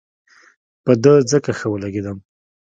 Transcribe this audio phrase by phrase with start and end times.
[0.83, 2.17] په ده ځکه ښه ولګېدم.